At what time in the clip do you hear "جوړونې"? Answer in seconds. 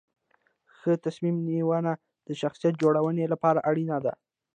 2.83-3.25